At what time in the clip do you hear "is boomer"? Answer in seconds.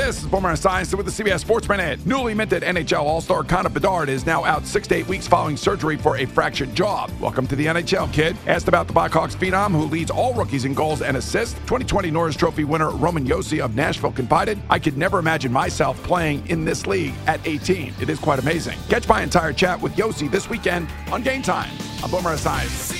0.22-0.54